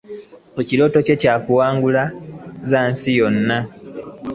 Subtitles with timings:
[0.61, 2.03] Ekirooto kye kya kuwangula
[2.69, 3.57] za nsi yonna.